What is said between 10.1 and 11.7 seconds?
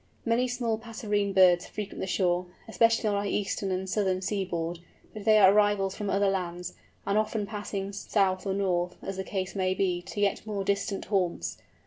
yet more distant haunts.